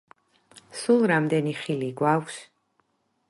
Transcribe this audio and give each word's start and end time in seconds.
სულ 0.83 1.03
რამდენი 1.11 1.55
ხილი 1.59 1.91
გვაქვს? 2.01 2.41